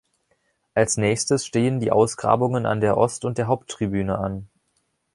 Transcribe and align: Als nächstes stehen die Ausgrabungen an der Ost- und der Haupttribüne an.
Als 0.73 0.97
nächstes 0.97 1.45
stehen 1.45 1.79
die 1.79 1.91
Ausgrabungen 1.91 2.65
an 2.65 2.81
der 2.81 2.97
Ost- 2.97 3.23
und 3.23 3.37
der 3.37 3.45
Haupttribüne 3.45 4.17
an. 4.17 4.49